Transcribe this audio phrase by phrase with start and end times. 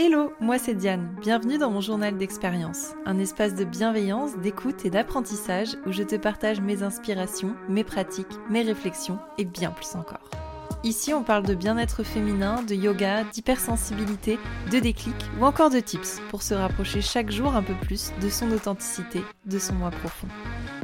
[0.00, 4.90] Hello, moi c'est Diane, bienvenue dans mon journal d'expérience, un espace de bienveillance, d'écoute et
[4.90, 10.30] d'apprentissage où je te partage mes inspirations, mes pratiques, mes réflexions et bien plus encore.
[10.84, 14.38] Ici on parle de bien-être féminin, de yoga, d'hypersensibilité,
[14.70, 18.28] de déclic ou encore de tips pour se rapprocher chaque jour un peu plus de
[18.28, 20.28] son authenticité, de son moi profond.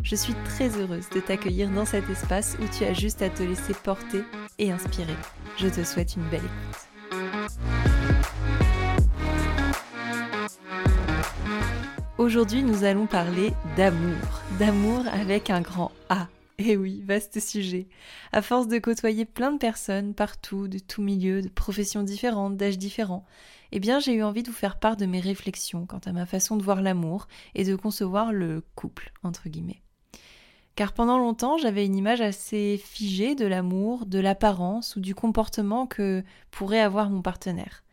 [0.02, 3.44] Je suis très heureuse de t'accueillir dans cet espace où tu as juste à te
[3.44, 4.24] laisser porter
[4.58, 5.14] et inspirer.
[5.56, 6.93] Je te souhaite une belle écoute.
[12.16, 14.14] Aujourd'hui, nous allons parler d'amour.
[14.60, 16.28] D'amour avec un grand A.
[16.58, 17.88] Eh oui, vaste sujet.
[18.30, 22.78] À force de côtoyer plein de personnes, partout, de tout milieu, de professions différentes, d'âges
[22.78, 23.24] différents,
[23.72, 26.24] eh bien j'ai eu envie de vous faire part de mes réflexions quant à ma
[26.24, 29.82] façon de voir l'amour et de concevoir le couple, entre guillemets.
[30.76, 35.88] Car pendant longtemps, j'avais une image assez figée de l'amour, de l'apparence ou du comportement
[35.88, 37.83] que pourrait avoir mon partenaire.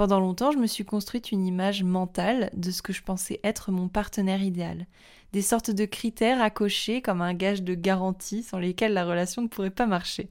[0.00, 3.70] Pendant longtemps, je me suis construite une image mentale de ce que je pensais être
[3.70, 4.86] mon partenaire idéal.
[5.34, 9.42] Des sortes de critères à cocher comme un gage de garantie sans lesquels la relation
[9.42, 10.30] ne pourrait pas marcher.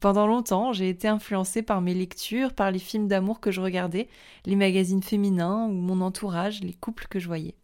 [0.00, 4.08] pendant longtemps, j'ai été influencée par mes lectures, par les films d'amour que je regardais,
[4.46, 7.56] les magazines féminins ou mon entourage, les couples que je voyais.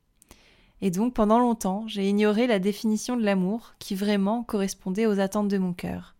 [0.82, 5.48] Et donc pendant longtemps, j'ai ignoré la définition de l'amour qui vraiment correspondait aux attentes
[5.48, 6.15] de mon cœur.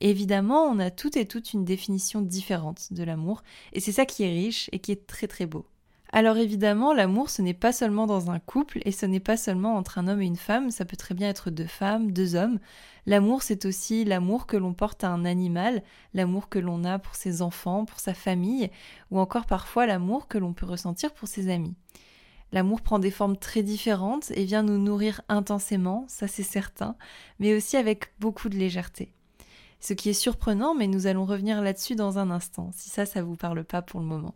[0.00, 4.22] Évidemment, on a toutes et toutes une définition différente de l'amour, et c'est ça qui
[4.24, 5.66] est riche et qui est très très beau.
[6.12, 9.76] Alors évidemment, l'amour, ce n'est pas seulement dans un couple, et ce n'est pas seulement
[9.76, 12.58] entre un homme et une femme, ça peut très bien être deux femmes, deux hommes.
[13.06, 15.82] L'amour, c'est aussi l'amour que l'on porte à un animal,
[16.14, 18.70] l'amour que l'on a pour ses enfants, pour sa famille,
[19.10, 21.74] ou encore parfois l'amour que l'on peut ressentir pour ses amis.
[22.52, 26.96] L'amour prend des formes très différentes et vient nous nourrir intensément, ça c'est certain,
[27.38, 29.12] mais aussi avec beaucoup de légèreté.
[29.80, 33.22] Ce qui est surprenant, mais nous allons revenir là-dessus dans un instant, si ça, ça
[33.22, 34.34] vous parle pas pour le moment.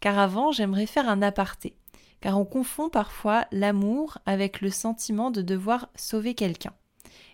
[0.00, 1.76] Car avant, j'aimerais faire un aparté,
[2.20, 6.72] car on confond parfois l'amour avec le sentiment de devoir sauver quelqu'un.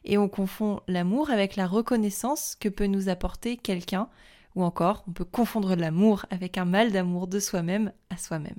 [0.04, 4.08] Et on confond l'amour avec la reconnaissance que peut nous apporter quelqu'un,
[4.56, 8.58] ou encore on peut confondre l'amour avec un mal d'amour de soi-même à soi-même.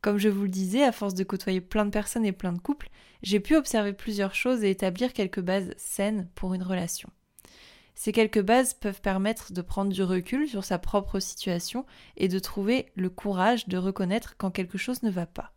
[0.00, 2.58] Comme je vous le disais, à force de côtoyer plein de personnes et plein de
[2.58, 2.90] couples,
[3.22, 7.08] j'ai pu observer plusieurs choses et établir quelques bases saines pour une relation.
[7.94, 12.38] Ces quelques bases peuvent permettre de prendre du recul sur sa propre situation et de
[12.38, 15.52] trouver le courage de reconnaître quand quelque chose ne va pas.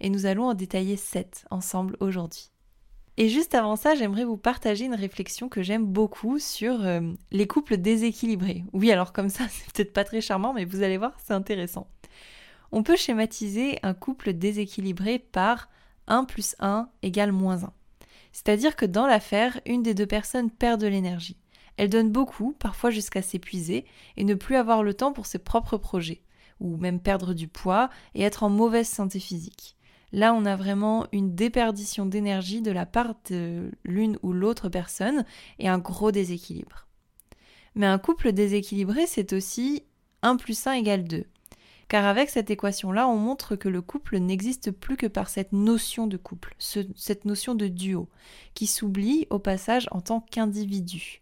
[0.00, 2.50] Et nous allons en détailler sept ensemble aujourd'hui.
[3.18, 7.00] Et juste avant ça, j'aimerais vous partager une réflexion que j'aime beaucoup sur euh,
[7.30, 8.64] les couples déséquilibrés.
[8.72, 11.88] Oui, alors comme ça, c'est peut-être pas très charmant, mais vous allez voir, c'est intéressant.
[12.70, 15.68] On peut schématiser un couple déséquilibré par
[16.06, 17.72] 1 plus 1 égale moins 1.
[18.32, 21.36] C'est-à-dire que dans l'affaire, une des deux personnes perd de l'énergie.
[21.76, 23.84] Elle donne beaucoup, parfois jusqu'à s'épuiser,
[24.16, 26.22] et ne plus avoir le temps pour ses propres projets,
[26.60, 29.76] ou même perdre du poids et être en mauvaise santé physique.
[30.12, 35.24] Là, on a vraiment une déperdition d'énergie de la part de l'une ou l'autre personne
[35.58, 36.86] et un gros déséquilibre.
[37.74, 39.84] Mais un couple déséquilibré, c'est aussi
[40.20, 41.24] 1 plus 1 égale 2.
[41.88, 46.06] Car avec cette équation-là, on montre que le couple n'existe plus que par cette notion
[46.06, 48.08] de couple, cette notion de duo,
[48.54, 51.21] qui s'oublie au passage en tant qu'individu.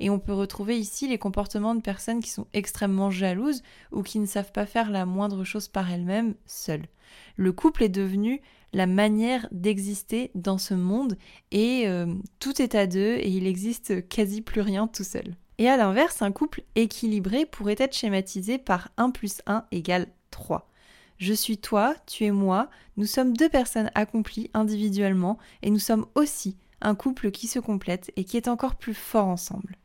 [0.00, 4.18] Et on peut retrouver ici les comportements de personnes qui sont extrêmement jalouses ou qui
[4.18, 6.86] ne savent pas faire la moindre chose par elles-mêmes seules.
[7.36, 8.40] Le couple est devenu
[8.72, 11.16] la manière d'exister dans ce monde
[11.50, 12.06] et euh,
[12.38, 15.36] tout est à deux et il existe quasi plus rien tout seul.
[15.58, 20.68] Et à l'inverse, un couple équilibré pourrait être schématisé par 1 plus 1 égale 3.
[21.16, 26.06] Je suis toi, tu es moi, nous sommes deux personnes accomplies individuellement et nous sommes
[26.14, 29.76] aussi un couple qui se complète et qui est encore plus fort ensemble.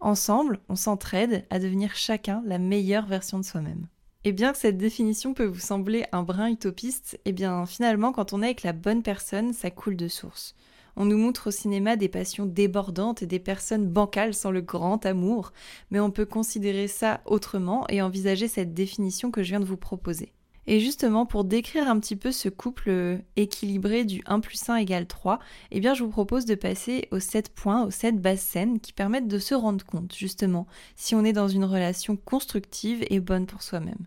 [0.00, 3.86] Ensemble, on s'entraide à devenir chacun la meilleure version de soi-même.
[4.24, 8.32] Et bien que cette définition peut vous sembler un brin utopiste, eh bien finalement quand
[8.32, 10.54] on est avec la bonne personne, ça coule de source.
[10.96, 15.04] On nous montre au cinéma des passions débordantes et des personnes bancales sans le grand
[15.06, 15.52] amour,
[15.90, 19.76] mais on peut considérer ça autrement et envisager cette définition que je viens de vous
[19.76, 20.32] proposer.
[20.66, 25.06] Et justement, pour décrire un petit peu ce couple équilibré du 1 plus 1 égale
[25.06, 25.38] 3,
[25.70, 28.92] eh bien, je vous propose de passer aux 7 points, aux 7 bases saines qui
[28.92, 33.46] permettent de se rendre compte, justement, si on est dans une relation constructive et bonne
[33.46, 34.06] pour soi-même.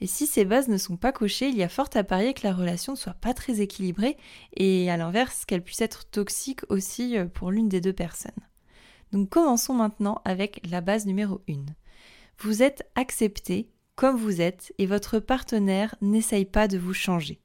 [0.00, 2.46] Et si ces bases ne sont pas cochées, il y a fort à parier que
[2.46, 4.16] la relation ne soit pas très équilibrée
[4.56, 8.32] et à l'inverse qu'elle puisse être toxique aussi euh, pour l'une des deux personnes.
[9.12, 11.54] Donc commençons maintenant avec la base numéro 1.
[12.38, 17.40] Vous êtes accepté comme vous êtes et votre partenaire n'essaye pas de vous changer.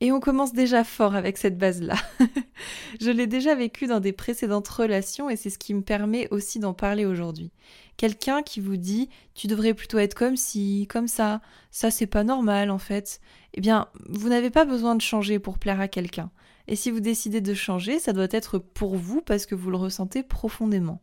[0.00, 1.94] Et on commence déjà fort avec cette base-là.
[3.00, 6.58] Je l'ai déjà vécu dans des précédentes relations et c'est ce qui me permet aussi
[6.58, 7.52] d'en parler aujourd'hui.
[7.96, 11.40] Quelqu'un qui vous dit tu devrais plutôt être comme ci, comme ça,
[11.70, 13.20] ça c'est pas normal en fait.
[13.54, 16.30] Eh bien, vous n'avez pas besoin de changer pour plaire à quelqu'un.
[16.66, 19.76] Et si vous décidez de changer, ça doit être pour vous parce que vous le
[19.76, 21.00] ressentez profondément.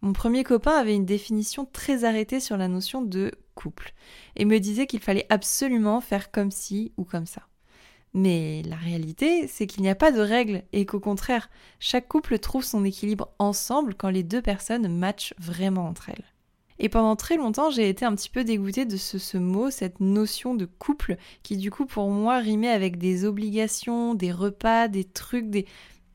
[0.00, 3.92] Mon premier copain avait une définition très arrêtée sur la notion de couple
[4.36, 7.42] et me disait qu'il fallait absolument faire comme ci ou comme ça.
[8.14, 12.38] Mais la réalité, c'est qu'il n'y a pas de règles et qu'au contraire, chaque couple
[12.38, 16.24] trouve son équilibre ensemble quand les deux personnes matchent vraiment entre elles.
[16.78, 19.98] Et pendant très longtemps, j'ai été un petit peu dégoûtée de ce, ce, mot, cette
[19.98, 25.04] notion de couple, qui du coup pour moi rimait avec des obligations, des repas, des
[25.04, 25.66] trucs, des,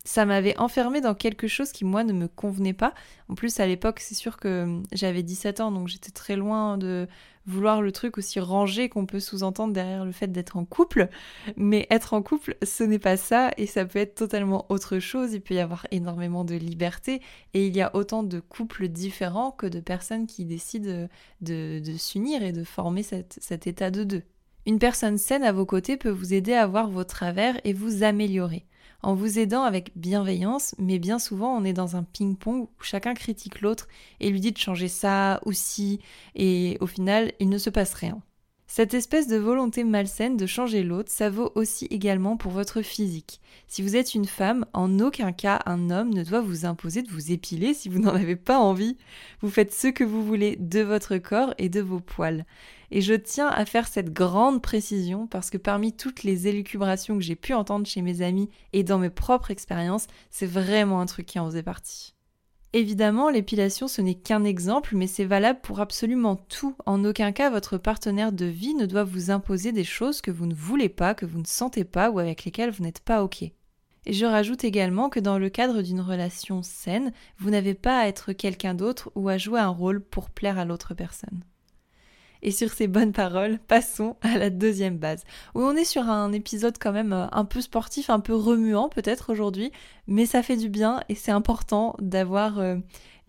[0.06, 2.94] ça m'avait enfermé dans quelque chose qui moi ne me convenait pas.
[3.30, 7.08] En plus à l'époque c'est sûr que j'avais 17 ans donc j'étais très loin de
[7.46, 11.08] vouloir le truc aussi rangé qu'on peut sous-entendre derrière le fait d'être en couple.
[11.56, 15.34] Mais être en couple ce n'est pas ça et ça peut être totalement autre chose.
[15.34, 17.22] Il peut y avoir énormément de liberté
[17.54, 21.08] et il y a autant de couples différents que de personnes qui décident
[21.40, 24.24] de, s'unir et de former cet état de deux.
[24.66, 28.04] Une personne saine à vos côtés peut vous aider à voir vos travers et vous
[28.04, 28.66] améliorer
[29.04, 33.14] en vous aidant avec bienveillance, mais bien souvent on est dans un ping-pong où chacun
[33.14, 33.88] critique l'autre
[34.20, 36.00] et lui dit de changer ça ou ci,
[36.36, 38.22] et au final il ne se passe rien.
[38.76, 43.40] Cette espèce de volonté malsaine de changer l'autre, ça vaut aussi également pour votre physique.
[43.68, 47.12] Si vous êtes une femme, en aucun cas un homme ne doit vous imposer de
[47.12, 48.98] vous épiler si vous n'en avez pas envie.
[49.42, 52.46] Vous faites ce que vous voulez de votre corps et de vos poils.
[52.91, 57.24] Et je tiens à faire cette grande précision parce que parmi toutes les élucubrations que
[57.24, 61.25] j'ai pu entendre chez mes amis et dans mes propres expériences, c'est vraiment un truc
[61.25, 62.13] qui en faisait partie.
[62.75, 66.75] Évidemment, l'épilation, ce n'est qu'un exemple, mais c'est valable pour absolument tout.
[66.88, 70.47] En aucun cas, votre partenaire de vie ne doit vous imposer des choses que vous
[70.47, 73.44] ne voulez pas, que vous ne sentez pas ou avec lesquelles vous n'êtes pas OK.
[74.06, 78.07] Et je rajoute également que dans le cadre d'une relation saine, vous n'avez pas à
[78.07, 81.44] être quelqu'un d'autre ou à jouer un rôle pour plaire à l'autre personne.
[82.45, 85.24] Et sur ces bonnes paroles, passons à la deuxième base,
[85.56, 88.90] où on est sur un épisode quand même euh, un peu sportif, un peu remuant
[88.90, 89.72] peut-être aujourd'hui,
[90.07, 92.75] mais ça fait du bien et c'est important d'avoir euh,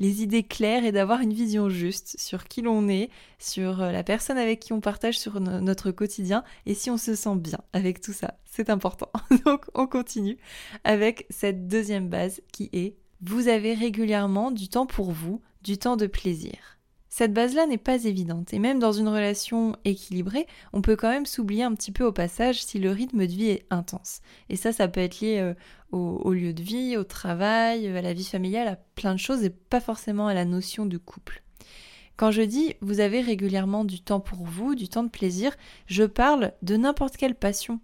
[0.01, 3.09] les idées claires et d'avoir une vision juste sur qui l'on est,
[3.39, 7.15] sur euh, la personne avec qui on partage sur notre quotidien et si on se
[7.15, 8.35] sent bien avec tout ça.
[8.45, 9.13] C'est important.
[9.47, 10.39] Donc on continue
[10.83, 15.97] avec cette deuxième base qui est vous avez régulièrement du temps pour vous, du temps
[15.97, 16.75] de plaisir.
[17.17, 21.27] Cette base-là n'est pas évidente, et même dans une relation équilibrée, on peut quand même
[21.27, 24.21] s'oublier un petit peu au passage si le rythme de vie est intense.
[24.49, 25.55] Et ça, ça peut être lié euh,
[25.93, 29.51] au, lieu de vie, au travail, à la vie familiale, à plein de choses, et
[29.51, 31.45] pas forcément à la notion de couple.
[32.17, 35.55] Quand je dis vous avez régulièrement du temps pour vous, du temps de plaisir,
[35.87, 37.79] je parle de n'importe quelle passion.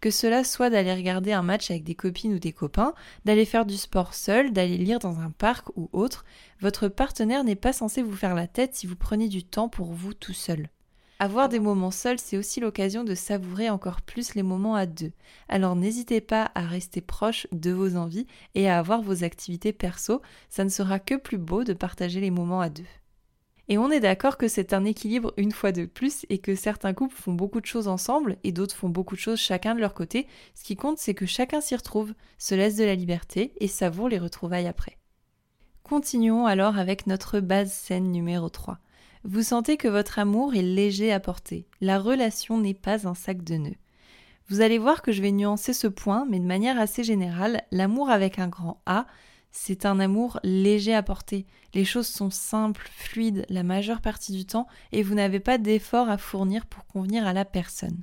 [0.00, 2.94] Que cela soit d'aller regarder un match avec des copines ou des copains,
[3.26, 6.24] d'aller faire du sport seul, d'aller lire dans un parc ou autre,
[6.60, 9.92] votre partenaire n'est pas censé vous faire la tête si vous prenez du temps pour
[9.92, 10.70] vous tout seul.
[11.18, 15.12] Avoir des moments seuls, c'est aussi l'occasion de savourer encore plus les moments à deux.
[15.50, 20.22] Alors n'hésitez pas à rester proche de vos envies et à avoir vos activités perso,
[20.48, 22.86] ça ne sera que plus beau de partager les moments à deux.
[23.70, 26.92] Et on est d'accord que c'est un équilibre une fois de plus et que certains
[26.92, 29.94] couples font beaucoup de choses ensemble et d'autres font beaucoup de choses chacun de leur
[29.94, 30.26] côté.
[30.56, 34.08] Ce qui compte, c'est que chacun s'y retrouve, se laisse de la liberté et savoure
[34.08, 34.98] les retrouvailles après.
[35.84, 38.78] Continuons alors avec notre base saine numéro 3.
[39.22, 41.68] Vous sentez que votre amour est léger à porter.
[41.80, 43.76] La relation n'est pas un sac de nœuds.
[44.48, 48.10] Vous allez voir que je vais nuancer ce point, mais de manière assez générale, l'amour
[48.10, 49.06] avec un grand A,
[49.52, 51.46] c'est un amour léger à porter.
[51.74, 56.08] Les choses sont simples, fluides la majeure partie du temps et vous n'avez pas d'efforts
[56.08, 58.02] à fournir pour convenir à la personne.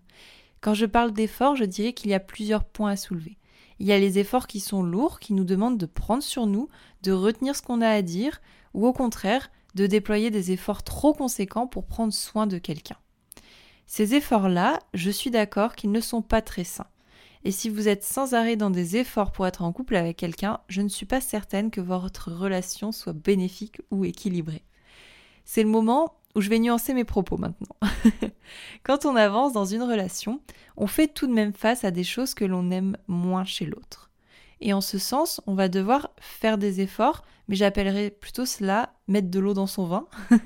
[0.62, 3.38] Quand je parle d'efforts, je dirais qu'il y a plusieurs points à soulever.
[3.80, 6.68] Il y a les efforts qui sont lourds, qui nous demandent de prendre sur nous,
[7.04, 8.42] de retenir ce qu'on a à dire,
[8.74, 12.98] ou au contraire, de déployer des efforts trop conséquents pour prendre soin de quelqu'un.
[13.86, 16.88] Ces efforts-là, je suis d'accord qu'ils ne sont pas très sains.
[17.48, 20.60] Et si vous êtes sans arrêt dans des efforts pour être en couple avec quelqu'un,
[20.68, 24.66] je ne suis pas certaine que votre relation soit bénéfique ou équilibrée.
[25.46, 27.77] C'est le moment où je vais nuancer mes propos maintenant.
[28.84, 30.42] Quand on avance dans une relation,
[30.75, 34.12] on fait tout de même face à des choses que l'on aime moins chez l'autre.
[34.61, 39.29] Et en ce sens, on va devoir faire des efforts, mais j'appellerais plutôt cela mettre
[39.29, 40.07] de l'eau dans son vin.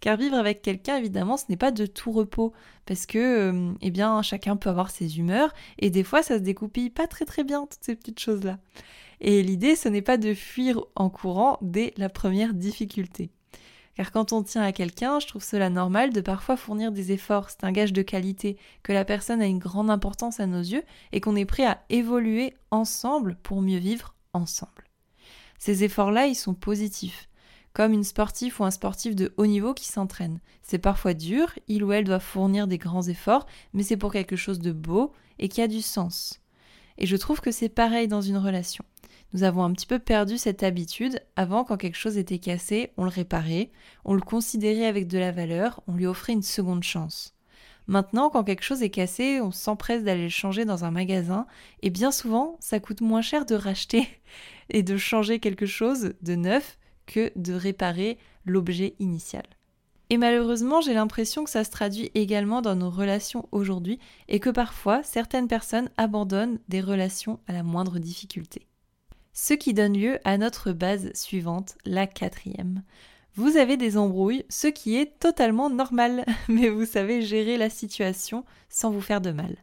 [0.00, 2.52] Car vivre avec quelqu'un, évidemment, ce n'est pas de tout repos,
[2.86, 6.42] parce que, euh, eh bien, chacun peut avoir ses humeurs, et des fois, ça se
[6.42, 8.58] découpille pas très très bien, toutes ces petites choses-là.
[9.20, 13.30] Et l'idée, ce n'est pas de fuir en courant dès la première difficulté.
[13.98, 17.50] Car quand on tient à quelqu'un, je trouve cela normal de parfois fournir des efforts.
[17.50, 20.84] C'est un gage de qualité, que la personne a une grande importance à nos yeux
[21.10, 24.84] et qu'on est prêt à évoluer ensemble pour mieux vivre ensemble.
[25.58, 27.28] Ces efforts-là, ils sont positifs.
[27.72, 30.38] Comme une sportive ou un sportif de haut niveau qui s'entraîne.
[30.62, 34.36] C'est parfois dur, il ou elle doit fournir des grands efforts, mais c'est pour quelque
[34.36, 36.40] chose de beau et qui a du sens.
[36.98, 38.84] Et je trouve que c'est pareil dans une relation.
[39.34, 41.20] Nous avons un petit peu perdu cette habitude.
[41.36, 43.70] Avant, quand quelque chose était cassé, on le réparait,
[44.04, 47.34] on le considérait avec de la valeur, on lui offrait une seconde chance.
[47.88, 51.46] Maintenant, quand quelque chose est cassé, on s'empresse d'aller le changer dans un magasin,
[51.82, 54.06] et bien souvent, ça coûte moins cher de racheter
[54.70, 59.44] et de changer quelque chose de neuf que de réparer l'objet initial.
[60.10, 64.48] Et malheureusement, j'ai l'impression que ça se traduit également dans nos relations aujourd'hui et que
[64.48, 68.67] parfois certaines personnes abandonnent des relations à la moindre difficulté.
[69.32, 72.82] Ce qui donne lieu à notre base suivante, la quatrième.
[73.34, 78.44] Vous avez des embrouilles, ce qui est totalement normal, mais vous savez gérer la situation
[78.68, 79.56] sans vous faire de mal.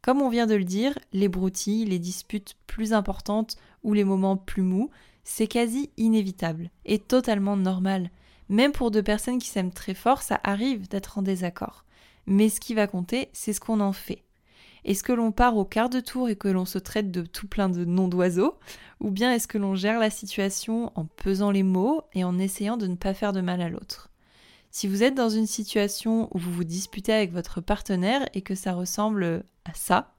[0.00, 4.36] Comme on vient de le dire, les broutilles, les disputes plus importantes ou les moments
[4.36, 4.90] plus mous,
[5.22, 8.10] c'est quasi inévitable et totalement normal.
[8.48, 11.84] Même pour deux personnes qui s'aiment très fort, ça arrive d'être en désaccord.
[12.26, 14.22] Mais ce qui va compter, c'est ce qu'on en fait.
[14.84, 17.48] Est-ce que l'on part au quart de tour et que l'on se traite de tout
[17.48, 18.58] plein de noms d'oiseaux
[19.00, 22.76] Ou bien est-ce que l'on gère la situation en pesant les mots et en essayant
[22.76, 24.10] de ne pas faire de mal à l'autre?
[24.70, 28.54] Si vous êtes dans une situation où vous vous disputez avec votre partenaire et que
[28.54, 30.14] ça ressemble à ça,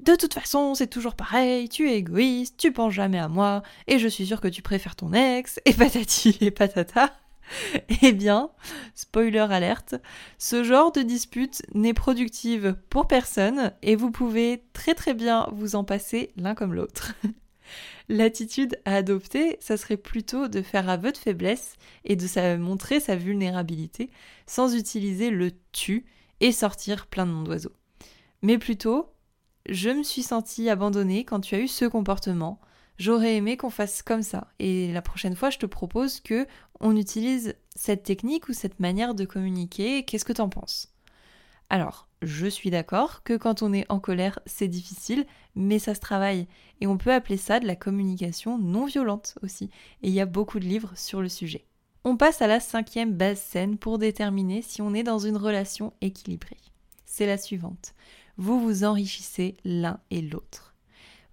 [0.00, 3.98] de toute façon, c'est toujours pareil, tu es égoïste, tu penses jamais à moi, et
[3.98, 7.12] je suis sûre que tu préfères ton ex, et patati et patata.
[8.02, 8.50] Eh bien,
[8.94, 9.96] spoiler alerte,
[10.38, 15.76] ce genre de dispute n'est productive pour personne et vous pouvez très très bien vous
[15.76, 17.14] en passer l'un comme l'autre.
[18.08, 23.16] L'attitude à adopter, ça serait plutôt de faire aveu de faiblesse et de montrer sa
[23.16, 24.10] vulnérabilité
[24.46, 26.06] sans utiliser le tu
[26.40, 27.74] et sortir plein de noms d'oiseaux.
[28.40, 29.12] Mais plutôt,
[29.68, 32.60] je me suis sentie abandonnée quand tu as eu ce comportement,
[32.98, 34.48] j'aurais aimé qu'on fasse comme ça.
[34.58, 36.46] Et la prochaine fois, je te propose que
[36.80, 40.04] on utilise cette technique ou cette manière de communiquer.
[40.04, 40.92] Qu'est-ce que t'en penses?
[41.70, 46.00] Alors, je suis d'accord que quand on est en colère, c'est difficile, mais ça se
[46.00, 46.48] travaille.
[46.80, 49.70] Et on peut appeler ça de la communication non violente aussi.
[50.02, 51.64] Et il y a beaucoup de livres sur le sujet.
[52.04, 55.92] On passe à la cinquième base saine pour déterminer si on est dans une relation
[56.00, 56.56] équilibrée.
[57.04, 57.94] C'est la suivante.
[58.36, 60.67] Vous vous enrichissez l'un et l'autre.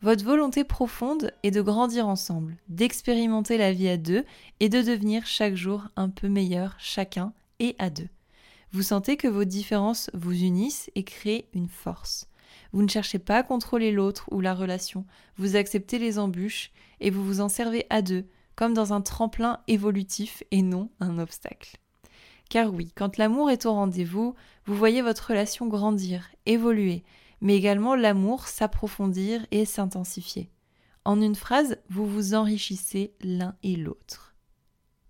[0.06, 4.24] Votre volonté profonde est de grandir ensemble, d'expérimenter la vie à deux
[4.60, 8.10] et de devenir chaque jour un peu meilleur chacun et à deux.
[8.72, 12.30] Vous sentez que vos différences vous unissent et créent une force.
[12.72, 15.06] Vous ne cherchez pas à contrôler l'autre ou la relation,
[15.38, 19.62] vous acceptez les embûches et vous vous en servez à deux, comme dans un tremplin
[19.68, 21.78] évolutif et non un obstacle.
[22.52, 24.36] Car oui, quand l'amour est au rendez-vous,
[24.68, 27.04] vous voyez votre relation grandir, évoluer,
[27.42, 30.50] mais également l'amour s'approfondir et s'intensifier.
[31.04, 34.36] En une phrase, vous vous enrichissez l'un et l'autre.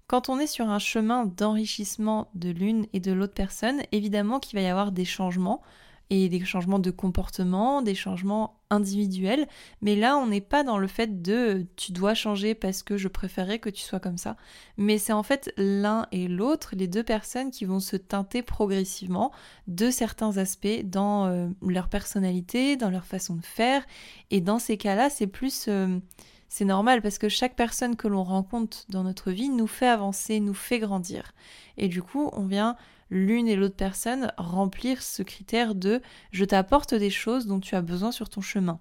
[0.07, 4.59] Quand on est sur un chemin d'enrichissement de l'une et de l'autre personne, évidemment qu'il
[4.59, 5.61] va y avoir des changements,
[6.09, 9.47] et des changements de comportement, des changements individuels.
[9.81, 13.07] Mais là, on n'est pas dans le fait de tu dois changer parce que je
[13.07, 14.35] préférais que tu sois comme ça.
[14.77, 19.31] Mais c'est en fait l'un et l'autre, les deux personnes qui vont se teinter progressivement
[19.67, 23.83] de certains aspects dans euh, leur personnalité, dans leur façon de faire.
[24.31, 25.65] Et dans ces cas-là, c'est plus...
[25.67, 25.99] Euh,
[26.47, 30.39] c'est normal parce que chaque personne que l'on rencontre dans notre vie nous fait avancer,
[30.39, 31.33] nous fait grandir.
[31.75, 32.77] Et du coup, on vient
[33.09, 37.81] l'une et l'autre personne remplir ce critère de je t'apporte des choses dont tu as
[37.81, 38.79] besoin sur ton chemin.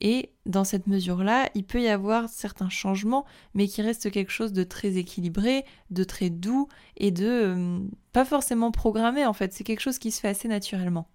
[0.00, 4.52] Et dans cette mesure-là, il peut y avoir certains changements, mais qui reste quelque chose
[4.52, 7.78] de très équilibré, de très doux et de euh,
[8.12, 9.52] pas forcément programmé en fait.
[9.52, 11.08] C'est quelque chose qui se fait assez naturellement.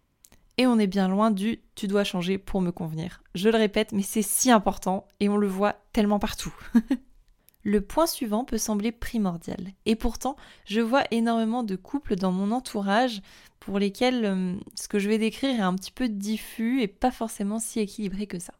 [0.57, 3.21] Et on est bien loin du tu dois changer pour me convenir.
[3.35, 6.53] Je le répète, mais c'est si important et on le voit tellement partout.
[7.63, 9.73] Le point suivant peut sembler primordial.
[9.85, 10.35] Et pourtant,
[10.65, 13.21] je vois énormément de couples dans mon entourage
[13.59, 17.11] pour lesquels euh, ce que je vais décrire est un petit peu diffus et pas
[17.11, 18.53] forcément si équilibré que ça.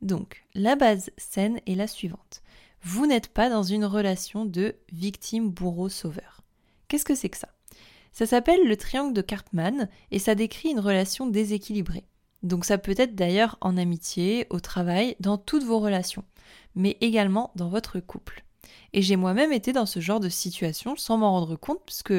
[0.00, 2.42] Donc, la base saine est la suivante.
[2.82, 6.40] Vous n'êtes pas dans une relation de victime-bourreau-sauveur.
[6.88, 7.48] Qu'est-ce que c'est que ça?
[8.12, 12.04] Ça s'appelle le triangle de Karpman et ça décrit une relation déséquilibrée.
[12.42, 16.24] Donc ça peut être d'ailleurs en amitié, au travail, dans toutes vos relations
[16.74, 18.44] mais également dans votre couple.
[18.94, 22.12] Et j'ai moi-même été dans ce genre de situation sans m'en rendre compte, puisque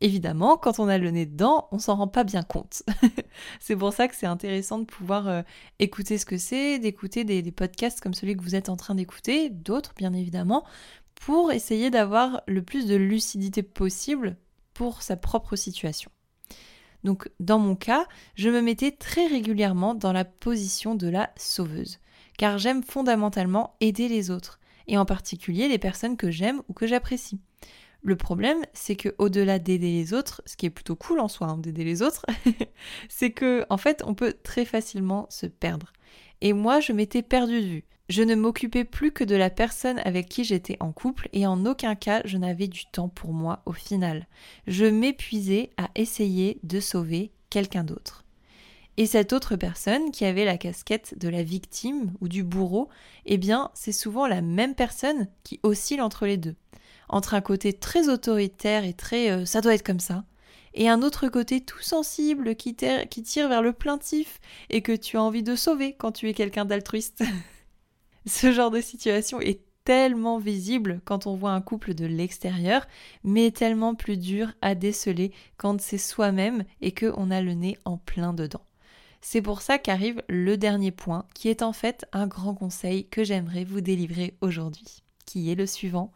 [0.00, 2.82] évidemment, quand on a le nez dedans, on s'en rend pas bien compte.
[3.60, 5.42] c'est pour ça que c'est intéressant de pouvoir euh,
[5.78, 8.94] écouter ce que c'est, d'écouter des, des, podcasts comme celui que vous êtes en train
[8.94, 10.64] d'écouter, d'autres bien évidemment,
[11.14, 14.36] pour essayer d'avoir le plus de lucidité possible
[14.72, 16.10] pour sa propre situation.
[17.04, 21.98] Donc dans mon cas, je me mettais très régulièrement dans la position de la sauveuse,
[22.38, 24.58] car j'aime fondamentalement aider les autres,
[24.88, 27.40] et en particulier les personnes que j'aime ou que j'apprécie.
[28.02, 31.46] Le problème, c'est que au-delà d'aider les autres, ce qui est plutôt cool en soi
[31.46, 32.26] hein, d'aider les autres,
[33.08, 35.92] c'est que en fait, on peut très facilement se perdre.
[36.44, 37.84] Et moi, je m'étais perdue de vue.
[38.10, 41.64] Je ne m'occupais plus que de la personne avec qui j'étais en couple et en
[41.64, 44.26] aucun cas je n'avais du temps pour moi au final.
[44.66, 48.26] Je m'épuisais à essayer de sauver quelqu'un d'autre.
[48.98, 52.90] Et cette autre personne qui avait la casquette de la victime ou du bourreau,
[53.24, 56.56] eh bien c'est souvent la même personne qui oscille entre les deux.
[57.08, 60.24] Entre un côté très autoritaire et très euh, ça doit être comme ça,
[60.74, 64.40] et un autre côté tout sensible qui, tire vers le plaintif
[64.70, 67.22] et que tu as envie de sauver quand tu es quelqu'un d'altruiste.
[68.26, 72.86] Ce genre de situation est tellement visible quand on voit un couple de l'extérieur,
[73.22, 77.98] mais tellement plus dur à déceler quand c'est soi-même et qu'on a le nez en
[77.98, 78.62] plein dedans.
[79.20, 83.24] C'est pour ça qu'arrive le dernier point, qui est en fait un grand conseil que
[83.24, 86.12] j'aimerais vous délivrer aujourd'hui, qui est le suivant.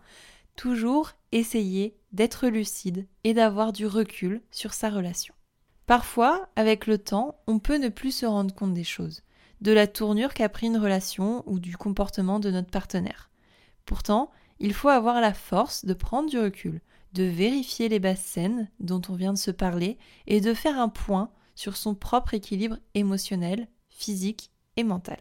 [0.59, 5.33] Toujours essayer d'être lucide et d'avoir du recul sur sa relation.
[5.87, 9.23] Parfois, avec le temps, on peut ne plus se rendre compte des choses
[9.61, 13.31] de la tournure qu'a pris une relation ou du comportement de notre partenaire.
[13.87, 16.81] Pourtant, il faut avoir la force de prendre du recul,
[17.13, 19.97] de vérifier les basses scènes dont on vient de se parler
[20.27, 25.21] et de faire un point sur son propre équilibre émotionnel, physique et mental.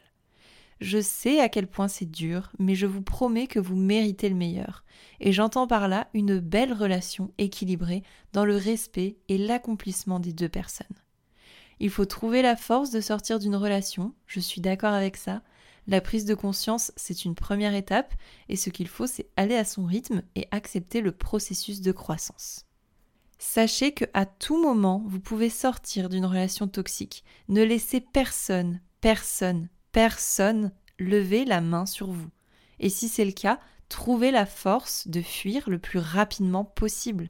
[0.79, 4.35] Je sais à quel point c'est dur, mais je vous promets que vous méritez le
[4.35, 4.83] meilleur.
[5.19, 8.03] Et j'entends par là une belle relation équilibrée
[8.33, 10.85] dans le respect et l'accomplissement des deux personnes.
[11.79, 15.41] Il faut trouver la force de sortir d'une relation, je suis d'accord avec ça.
[15.87, 18.13] La prise de conscience, c'est une première étape,
[18.49, 22.65] et ce qu'il faut, c'est aller à son rythme et accepter le processus de croissance.
[23.39, 27.23] Sachez que à tout moment, vous pouvez sortir d'une relation toxique.
[27.47, 32.29] Ne laissez personne, personne, personne lever la main sur vous.
[32.79, 37.29] Et si c'est le cas, trouvez la force de fuir le plus rapidement possible.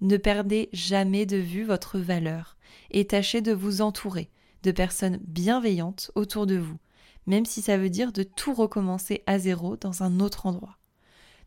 [0.00, 2.56] Ne perdez jamais de vue votre valeur
[2.90, 4.30] et tâchez de vous entourer
[4.62, 6.78] de personnes bienveillantes autour de vous,
[7.26, 10.78] même si ça veut dire de tout recommencer à zéro dans un autre endroit.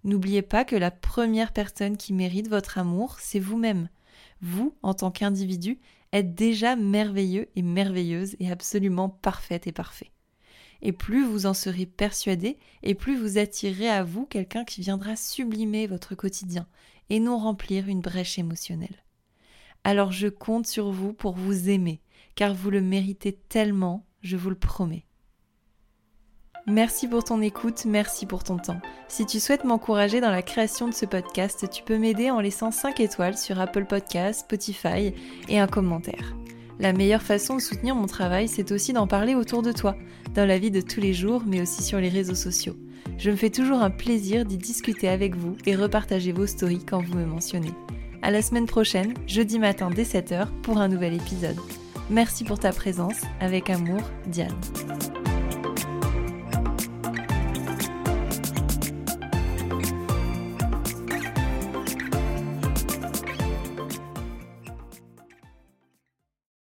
[0.04, 3.90] N'oubliez pas que la première personne qui mérite votre amour, c'est vous-même.
[4.42, 5.80] Vous, en tant qu'individu,
[6.12, 10.12] êtes déjà merveilleux et merveilleuse et absolument parfaite et parfait.
[10.82, 15.16] Et plus vous en serez persuadé, et plus vous attirerez à vous quelqu'un qui viendra
[15.16, 16.68] sublimer votre quotidien
[17.10, 19.04] et non remplir une brèche émotionnelle
[19.84, 22.02] alors je compte sur vous pour vous aimer,
[22.36, 25.06] car vous le méritez tellement, je vous le promets.
[26.68, 28.80] Merci pour ton écoute, merci pour ton temps.
[29.08, 32.70] Si tu souhaites m'encourager dans la création de ce podcast, tu peux m'aider en laissant
[32.70, 35.14] 5 étoiles sur Apple Podcasts, Spotify
[35.50, 36.36] et un commentaire.
[36.80, 39.96] La meilleure façon de soutenir mon travail, c'est aussi d'en parler autour de toi,
[40.34, 42.76] dans la vie de tous les jours, mais aussi sur les réseaux sociaux.
[43.18, 47.02] Je me fais toujours un plaisir d'y discuter avec vous et repartager vos stories quand
[47.02, 47.72] vous me mentionnez.
[48.22, 51.58] À la semaine prochaine, jeudi matin dès 7h pour un nouvel épisode.
[52.10, 53.22] Merci pour ta présence.
[53.40, 54.56] Avec amour, Diane.